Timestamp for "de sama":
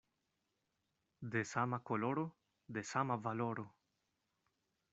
1.33-1.77, 2.65-3.17